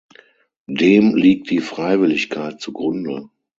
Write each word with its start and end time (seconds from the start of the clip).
Dem 0.65 1.13
liegt 1.15 1.51
die 1.51 1.59
Freiwilligkeit 1.59 2.59
zugrunde. 2.59 3.29